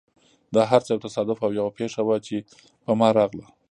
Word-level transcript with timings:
دا 0.55 0.61
هر 0.71 0.81
څه 0.85 0.89
یو 0.93 1.03
تصادف 1.05 1.37
او 1.45 1.51
یوه 1.59 1.71
پېښه 1.79 2.01
وه، 2.07 2.17
چې 2.27 2.35
په 2.83 2.91
ما 2.99 3.09
راغله. 3.17 3.47